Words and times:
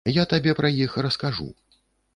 Я 0.13 0.23
табе 0.31 0.55
пра 0.61 0.71
іх 0.87 0.97
раскажу. 1.09 1.49